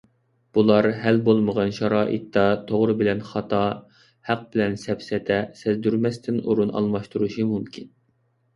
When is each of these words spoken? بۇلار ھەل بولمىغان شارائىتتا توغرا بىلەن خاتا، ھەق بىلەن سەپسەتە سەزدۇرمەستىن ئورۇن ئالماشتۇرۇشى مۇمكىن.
بۇلار 0.57 0.85
ھەل 1.01 1.19
بولمىغان 1.27 1.73
شارائىتتا 1.79 2.45
توغرا 2.71 2.95
بىلەن 3.03 3.21
خاتا، 3.29 3.61
ھەق 4.31 4.49
بىلەن 4.57 4.81
سەپسەتە 4.87 5.39
سەزدۇرمەستىن 5.63 6.43
ئورۇن 6.43 6.77
ئالماشتۇرۇشى 6.77 7.51
مۇمكىن. 7.55 7.91